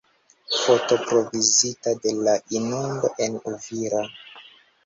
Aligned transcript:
Foto 0.61 0.95
provizita 1.03 1.93
de 2.05 2.15
La 2.21 2.35
inundo 2.61 3.13
en 3.27 3.39
Uvira. 3.55 4.01